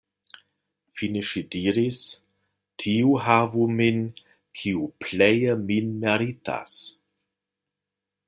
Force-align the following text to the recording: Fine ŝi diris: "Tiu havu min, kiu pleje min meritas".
Fine 0.99 1.21
ŝi 1.31 1.41
diris: 1.55 1.97
"Tiu 2.83 3.11
havu 3.27 3.67
min, 3.81 4.01
kiu 4.61 4.89
pleje 5.05 5.53
min 5.67 5.93
meritas". 6.07 6.79